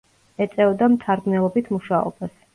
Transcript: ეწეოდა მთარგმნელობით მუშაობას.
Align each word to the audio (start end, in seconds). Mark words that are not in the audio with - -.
ეწეოდა 0.45 0.87
მთარგმნელობით 0.95 1.71
მუშაობას. 1.77 2.35